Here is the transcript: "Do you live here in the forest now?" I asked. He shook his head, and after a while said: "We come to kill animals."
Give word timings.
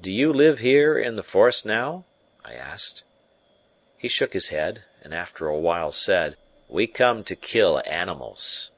"Do 0.00 0.10
you 0.10 0.32
live 0.32 0.60
here 0.60 0.98
in 0.98 1.16
the 1.16 1.22
forest 1.22 1.66
now?" 1.66 2.06
I 2.42 2.54
asked. 2.54 3.04
He 3.98 4.08
shook 4.08 4.32
his 4.32 4.48
head, 4.48 4.82
and 5.02 5.12
after 5.12 5.46
a 5.46 5.58
while 5.58 5.92
said: 5.92 6.38
"We 6.70 6.86
come 6.86 7.22
to 7.24 7.36
kill 7.36 7.82
animals." 7.84 8.70